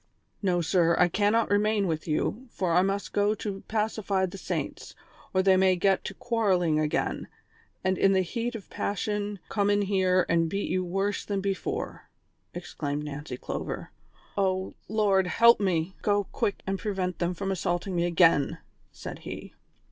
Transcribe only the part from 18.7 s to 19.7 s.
said he.